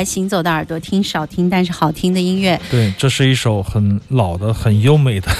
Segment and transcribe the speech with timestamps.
[0.00, 2.58] 来，行走的耳朵听少听但是好听的音乐。
[2.70, 5.30] 对，这是一首很老的、很优美的。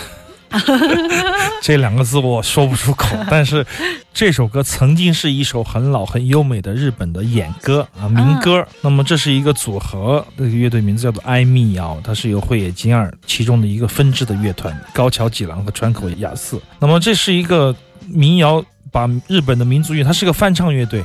[1.62, 3.66] 这两个字我说不出口，但是
[4.12, 8.66] 这首歌曾经是一首很老、很优美的日本的演歌啊民歌。
[8.82, 16.60] 那么这是一个组合，这个乐队名字叫做艾密瑶，它是由惠野金二其中的一个分支的乐团，高桥几郎和川口雅四。
[16.78, 17.74] 那么这是一个
[18.06, 18.62] 民谣，
[18.92, 21.02] 把日本的民族乐，它是个翻唱乐队。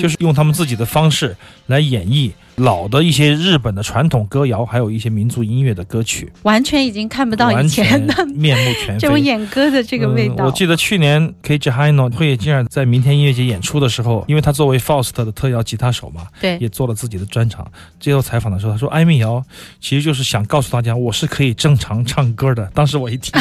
[0.00, 1.36] 就是用他们自己的方式
[1.66, 9.00] 来演绎老的一些日本的传统歌谣，还有一些民族音乐的歌曲，完全已经看不到以前的面目全非。
[9.00, 10.46] 这种演歌的这个味道。
[10.46, 17.66] 我记得去年 K J Hino 会野金二在明天音乐节演出的时候，因为他作为 Faust 的特邀吉他手嘛，对，也做了自己的专场。
[17.98, 19.42] 接受采访的时候，他说：“艾米瑶
[19.80, 23.32] 其实就是想告诉大家，我是可以正常唱歌的。”当时我一听。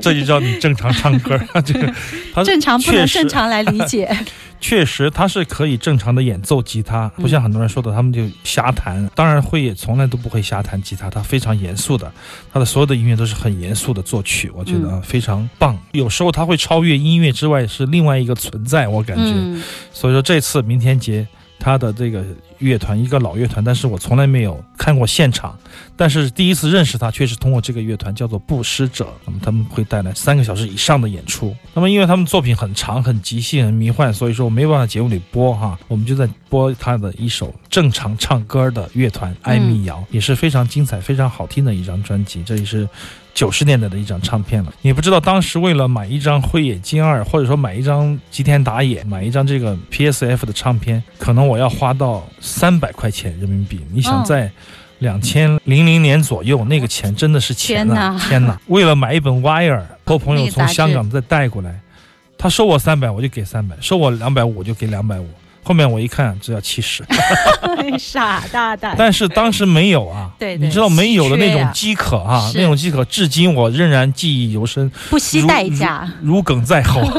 [0.00, 1.94] 这就叫你正常唱歌，这 个
[2.32, 4.14] 他正常不能正常来理解。
[4.60, 9.06] 确实，他是可以正常的演奏吉他，不像很多人说的，他们就瞎弹。
[9.14, 12.10] 当然，会也从来都不会瞎弹吉他，他非常严肃的，
[12.50, 15.78] 他的所有的音乐都是很严肃的作曲，我觉得非常棒。
[15.92, 19.62] 有时候他会超越音乐之外，是另外一个存在，我感觉。
[19.92, 21.26] 所以说，这次明天节。
[21.58, 22.24] 他的这个
[22.58, 25.58] 乐团，一个老乐团，但是我从来没有看过现场，
[25.96, 29.08] 但是第一次认识他，却是通过这个乐团，叫做布施者。
[29.24, 31.56] 那么他们会带来三个小时以上的演出。
[31.72, 42.42] 那么因为他们作品很长、很即兴、很迷幻，所以说我没办法节目里播哈，我们就在播他的一首正常唱歌的乐团艾米瑶，也是非常精彩、非常好听的一张专辑。
[42.42, 42.88] 这里是。
[43.34, 53.80] 九十年代的一张唱片了，你不知道当时为了买一张辉野金二，或者说买一张吉田打野，买一张这个 PSF 的唱片，可能我要花到三百块钱人民币。
[53.92, 54.48] 你想在
[55.00, 58.16] 两千零零年左右，那个钱真的是钱呐！
[58.28, 58.56] 天哪！
[58.68, 61.80] 为了买一本 Wire，托朋友从香港再带过来，
[62.38, 65.28] 他收我三百，我就给三百；收我两百五，我就给两百五。
[65.64, 67.02] 后面我一看，只要七十，
[67.98, 68.94] 傻大胆。
[68.96, 77.00] 但是当时没有啊，对，你知道没有的那种饥渴啊，那种饥渴，至今我仍然记忆犹深，不惜代价，如鲠在喉。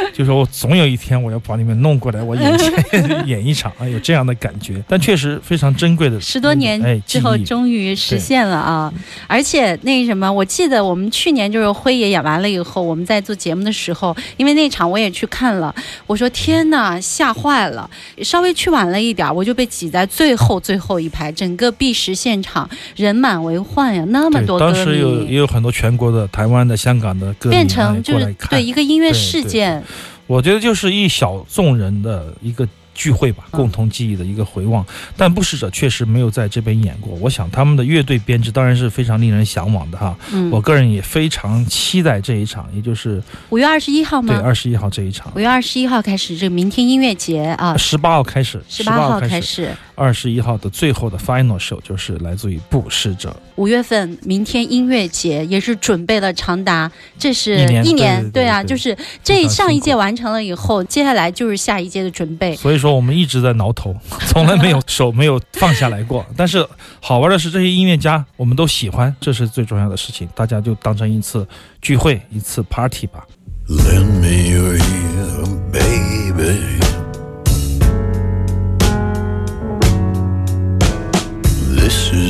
[0.14, 2.58] 就说我总有一天我要把你们弄过来，我演
[3.26, 4.82] 演一场啊，有这样的感觉。
[4.88, 8.92] 但确实非常珍贵的，十多年之后终于实现了啊！
[9.26, 15.74] 而且那什么，我记得我们去年就是辉爷演完了以后，我们在做节目的时候，因为那场我也去看了，
[16.06, 17.88] 我说天哪，吓坏了！
[18.22, 29.82] 稍微去晚了一点，我就被挤在最后最后一排，整个 B 十现场人满为患呀，那么多歌迷，当时有也有很多全国的、台湾的、香港的歌迷变成就是对一个音乐事件。
[30.28, 34.84] 我觉得就是一小众人的一个聚会吧，共同记忆的一个回望。
[35.16, 37.14] 但不死者确实没有在这边演过。
[37.14, 40.16] 我想他们的乐队编制当然是非常令人向往的哈。
[40.32, 44.34] 嗯，我个人也非常期待这一场，也就是五月二十一号吗？
[44.34, 45.32] 对，二十一号这一场。
[45.34, 49.74] 五月二十一号开始，这个明天音乐节啊，十八号开始，十八号开始。
[49.98, 53.34] 二十一号的最后的 final show 就是来自于布施者。
[53.56, 62.54] 五月份明天音乐节也是准备了长达，这是一年，对啊，就是这上一届完成了以后，接下来就是下一届的准备。
[62.54, 63.94] 所以说我们一直在挠头，
[64.28, 66.24] 从来没有手 没有放下来过。
[66.36, 66.64] 但是
[67.00, 71.44] 好玩的是这些音乐家我们都喜欢，这是最重要的事情，大家就当成一次
[71.82, 73.26] 聚会，一次 party 吧。
[73.68, 74.78] Lend me your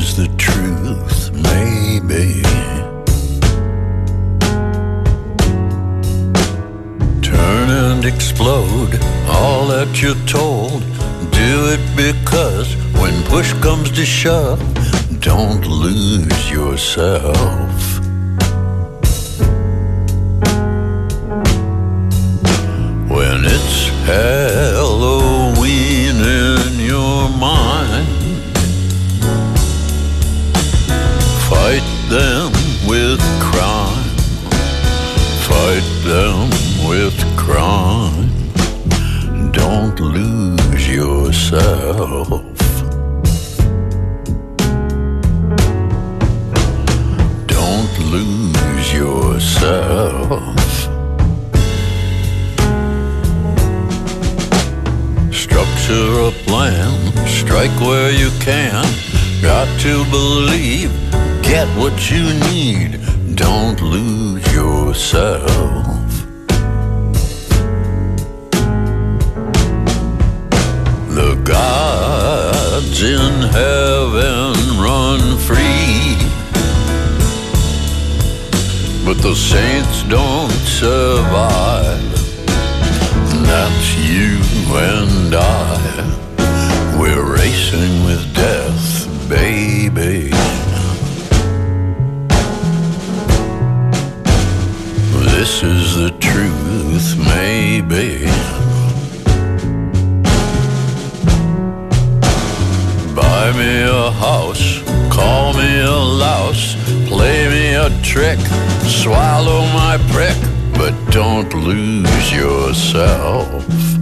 [0.08, 2.42] is the truth, maybe.
[7.22, 8.94] Turn and explode
[9.28, 10.80] all that you're told.
[11.32, 14.60] Do it because when push comes to shove,
[15.20, 18.00] don't lose yourself.
[23.10, 24.67] When it's Halloween
[57.88, 58.84] where you can.
[59.40, 60.90] Got to believe
[61.42, 63.00] get what you need.
[63.34, 65.48] Don't lose yourself.
[71.18, 74.52] The gods in heaven
[74.84, 76.16] run free,
[79.06, 82.12] but the saints don't survive.
[83.48, 84.36] That's you
[84.76, 86.17] and I.
[87.72, 90.30] with death, baby.
[95.32, 98.24] This is the truth, maybe.
[103.14, 104.82] Buy me a house,
[105.12, 106.74] call me a louse,
[107.06, 108.38] play me a trick,
[108.84, 110.38] swallow my prick,
[110.72, 113.97] but don't lose yourself.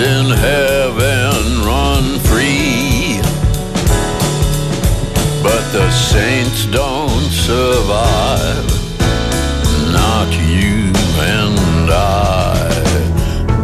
[0.00, 3.20] In heaven run free,
[5.42, 8.64] but the saints don't survive.
[9.92, 10.90] Not you
[11.20, 12.56] and I.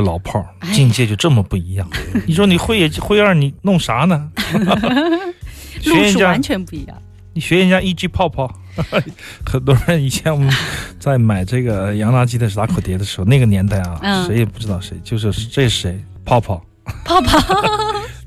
[0.00, 1.88] 是老炮儿，哎境界就这么不一样。
[2.26, 4.30] 你说你会也会二，你弄啥呢？
[5.80, 6.96] 学人家路数完，全不一样。
[7.32, 8.52] 你学人家一 G 泡泡。
[9.44, 10.50] 很多人以前我们
[10.98, 16.00] 在买这个洋垃圾的打口碟的时候，那个年代啊，嗯谁也不知道谁，就是这是谁？
[16.24, 16.64] 泡泡，
[17.04, 17.38] 泡泡，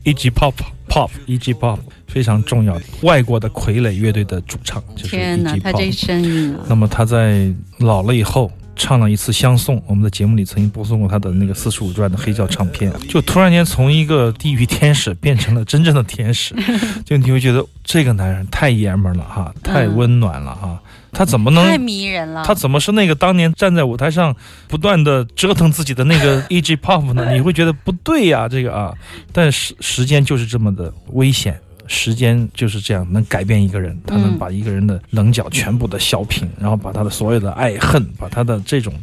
[0.04, 5.90] 一 G 泡泡 pop 一 G pop 非常重要的外国的傀儡乐队的主唱，就是天 E 哪他这。
[5.92, 7.50] 声音啊，那么他在
[7.80, 16.56] 老了以后唱了一次相送，我们在节目里曾经播送过他的那个四十五转的黑胶唱片， 就突然间从一个地狱天使变成了真正的天使，
[17.06, 22.44] 就你会觉得这个男人太爷们了哈，太温暖了哈，他怎么能太迷人了。
[22.44, 24.36] 他怎么是那个当年站在舞台上
[24.68, 26.76] 不断的折腾自己的那个 E.G.
[26.78, 27.32] Pop 呢？
[27.34, 28.94] 你会觉得不对呀、这个啊，
[29.32, 31.60] 但时时间就是这么的危险。
[31.88, 38.94] 时间就是这样，能改变一个人，他能嗯把一个人的棱角全部的削平，然后把他的所有的爱恨，把他的这种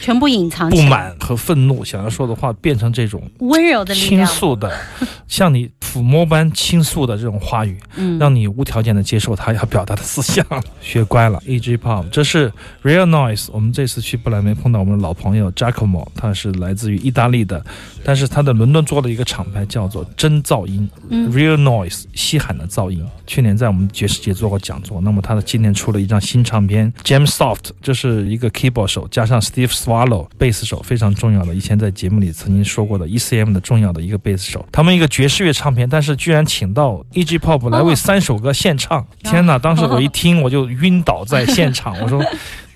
[0.00, 4.72] 全部隐藏，不满和愤怒想要说的话，变成这种温柔的倾，诉的，
[5.26, 10.44] 像你抚摸般倾诉的这种话语，嗯，让你无条件的接受他要表达的思想。
[10.80, 11.76] 学乖了，E.G.
[11.76, 12.52] Pop，这是
[12.82, 13.48] Real Noise。
[13.52, 17.64] 我们这次去不来梅碰到我们的老朋友 Giacomo，他是来自于意大利的，
[18.04, 23.02] 但是他的伦敦做了一个厂牌叫做真噪音、嗯 Real Noise，稀罕的噪音。
[23.26, 34.66] 去年在我们爵士节做过讲座，那么他的今年出了一张新唱片 Jam Soft，这是一个 keyboard 手加上 Steve Swallow 贝斯手，非常重要的，以前在节目里曾经说过的 ECM 的重要的一个贝斯手。
[34.70, 37.38] 他们一个爵士乐唱片，但是居然请到 E.G.
[37.38, 39.58] Pop 来为哦三首歌献唱，天哪！
[39.58, 42.22] 当时我一听我就晕倒在现场， 我说。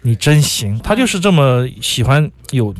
[0.05, 2.75] 你真行，他就是这么喜欢有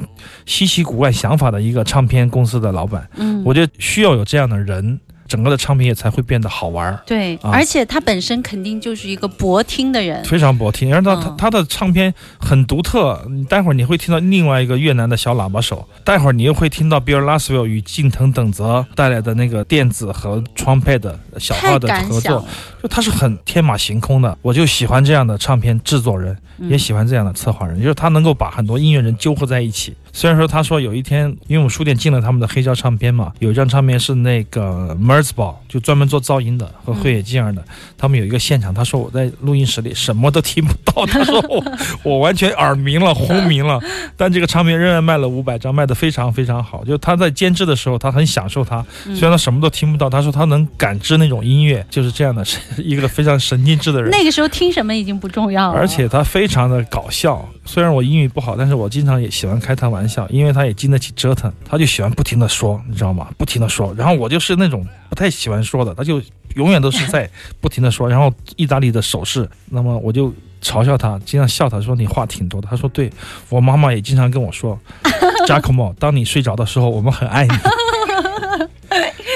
[0.45, 3.09] 稀奇古怪想法的一个唱片公司的老板。
[3.15, 4.99] 嗯，我觉得需要有这样的人
[5.33, 7.01] 整个的唱片业才会变得好玩儿。
[7.07, 10.23] 对，啊而且他本身肯定就是一个博听的人。
[10.25, 22.45] 非常博听，然后他他嗯他的唱片很独特，你待会儿你会听到另外一个越南的小喇叭手，待会儿你又会听到比尔拉斯维尔与近藤等泽带来的那个电子和 trumpet 小号的合作，，
[22.83, 29.95] 就他是很天马行空的，我就喜欢这样的唱片制作人，嗯也喜欢这样的策划人，就是他能够把很多音乐人纠合在一起。
[30.13, 37.65] 虽然说他说有一天，因为我们书店进了他们的黑胶唱片嘛，有一张唱片是那个 Merzbow，就专门做噪音的和惠野金儿的，
[37.97, 41.65] 他们有一个现场，他说我在录音室里什么都听不到，他说我
[42.03, 43.81] 我完全耳鸣了，轰鸣了，
[44.17, 46.85] 但这个唱片仍然卖了五百张，卖得非常非常好。
[46.85, 54.11] 就他在监制的时候，他很享受它，嗯虽然他什么都听不到，他说他能感知那种音乐，就是这样的，是 一个非常神经质的人。
[54.11, 63.29] 那个时候听什么已经不重要了，而且他非常的搞笑，虽然我英语不好，但是我经常也喜欢开他玩笑，因为他也经得起折腾，他就喜欢不停的说，你知道吗？
[63.37, 66.21] 不停的说，然后我就是那种不太喜欢说的，他就
[66.55, 67.29] 永远都是在
[67.61, 70.33] 不停的说，然后意大利的手势，那么我就
[70.63, 73.11] 嘲笑他，经常笑他说你话挺多的，他说对
[73.49, 74.79] 我妈妈也经常跟我说，
[75.47, 77.53] Giacomo，当你睡着的时候，我们很爱你。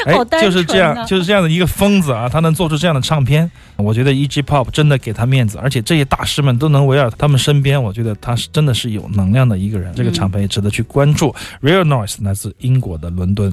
[0.06, 4.40] 哎好，单就是这样就是这样的一个疯子啊，他能做出这样的唱片，我觉得 E.G.
[4.40, 9.92] Pop 真的给他面子，而且这些大师们都能围绕他们身边，我觉得他是真的是有能量的一个人。
[9.94, 11.34] 这个厂牌也值得去关注。
[11.60, 13.52] Real Noise 来自英国的伦敦。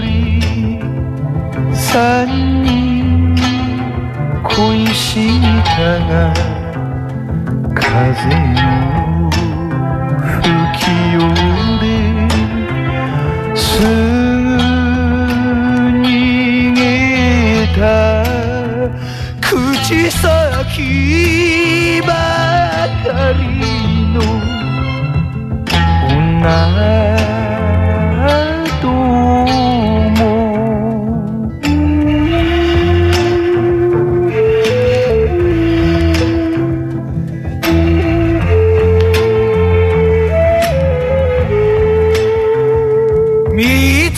[0.00, 0.40] り
[1.74, 3.34] 三人
[4.44, 5.28] 恋し
[5.76, 6.32] たが
[7.74, 9.11] 風の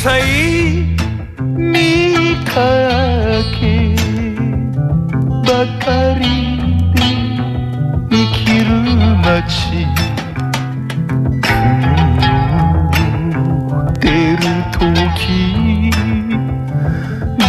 [0.05, 0.23] 見たい。
[1.49, 2.53] 見か
[3.59, 3.65] け。
[5.47, 5.89] ばか
[6.21, 6.23] り
[6.95, 7.01] で
[8.11, 8.69] 生きる
[9.25, 9.33] 街。
[13.99, 15.17] 出る時。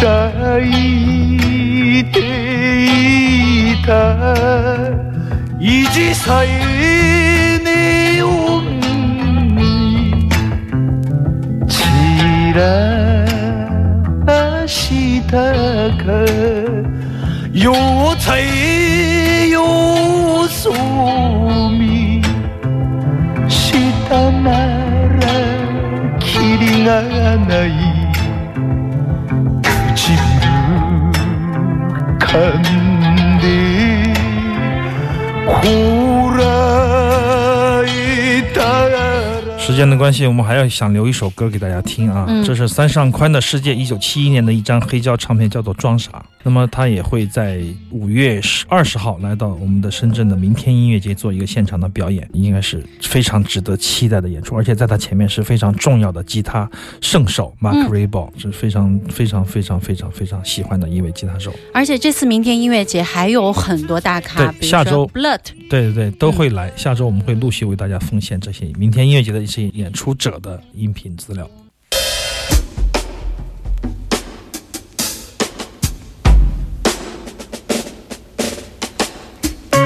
[0.66, 0.66] い
[2.10, 2.16] て
[2.86, 3.90] いた。
[5.60, 6.55] 意地さえ
[17.55, 17.73] よ
[18.19, 20.71] 在よそ
[21.69, 22.21] 見
[23.49, 23.73] し
[24.09, 24.51] たな
[25.19, 25.21] ら
[26.19, 27.01] キリが
[27.47, 27.69] ない
[29.95, 30.11] 唇
[32.19, 32.61] 噛ん
[33.39, 33.43] で
[35.45, 35.51] こ
[36.37, 36.41] ら
[37.85, 38.59] えた
[38.89, 38.99] ら
[39.57, 42.25] 时间的关系，我们还要想留一首歌给大家听啊。
[42.27, 46.11] 嗯这是三上宽的世界一九七一年的一张黑胶唱片，叫做《装傻》。
[46.46, 54.54] 那么他也会在五月十二十号来到我们的深圳的明天音乐节做一个现场的表演，应该是非常值得期待的演出。
[54.54, 61.52] 而且在他前面是非常重要的吉他圣手 Mark 嗯 Raybould，、是非常非常非常非常非常喜欢的一位吉他手。
[61.74, 66.72] 而且这次明天音乐节还有很多大咖，对比如下周 Blood，对对对，都会嗯来。
[66.76, 71.50] 下周我们会陆续为大家奉献这些明天音乐节的一些演出者的音频资料。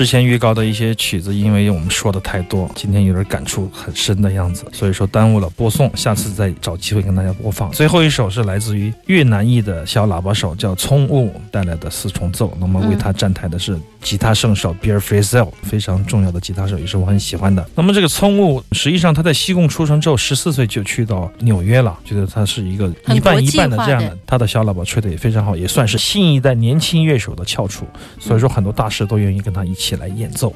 [0.00, 7.70] 之前预告的一些曲子，因为我们说的太多，今天有点感触很深的样子，所以说耽误了播送，下次再找机会跟大家播放。
[7.72, 17.66] 最后一首是来自于越南裔的小喇叭手叫聪雾带来的四重奏，那么为他站台的是吉他圣手 Beer Frizzell，非常重要的吉他手，也是我很喜欢的。
[17.74, 27.86] 那么这个聪悟实际上他在西贡出生之后，十四岁就去到纽约了，觉得他是一个一半一半的这样的，他的小喇叭吹得也非常好，也算是新一代年轻乐手的翘楚，
[28.18, 30.54] 所以说很多大师都愿意跟他一起来演奏。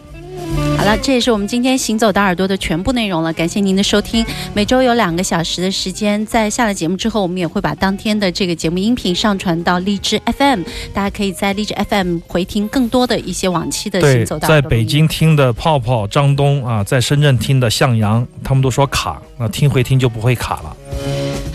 [0.76, 3.32] 好了，这也是我们今天行走的耳朵的全部内容了。
[3.32, 4.24] 感谢您的收听。
[4.52, 20.76] 每周有两个小时的时间，在下了节目之后，我们也会把当天的这个节目音频上传到荔枝 FM，大家可以在荔枝 FM 回听更多的一些往期的行走的在北京听的泡泡张东啊，在深圳听的向阳，他们都说卡，那听回听就不会卡了。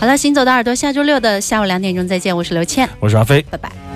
[0.00, 2.36] 好了，行走的耳朵，下周六的下午两点钟再见。
[2.36, 3.89] 我是刘倩，我是阿飞，拜拜。